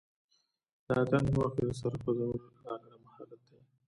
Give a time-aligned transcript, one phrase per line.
[0.85, 3.57] د اتن په وخت کې د سر خوځول ځانګړی مهارت دی.